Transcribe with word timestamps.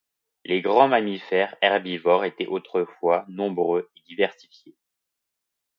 Les 0.45 0.63
grands 0.63 0.87
mammifères 0.87 1.55
herbivores 1.61 2.25
étaient 2.25 2.47
autrefois 2.47 3.23
nombreux 3.27 3.87
et 3.95 4.01
diversifiés. 4.09 4.75